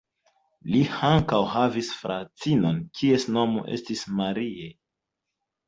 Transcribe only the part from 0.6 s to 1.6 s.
Li ankaŭ